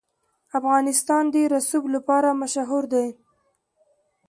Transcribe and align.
افغانستان 0.59 1.23
د 1.33 1.35
رسوب 1.53 1.83
لپاره 1.95 2.29
مشهور 2.41 2.83
دی. 2.93 3.07